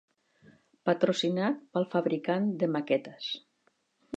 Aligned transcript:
Patrocinat 0.89 1.59
pel 1.77 1.87
fabricant 1.91 2.51
de 2.63 2.71
maquetes. 2.77 3.29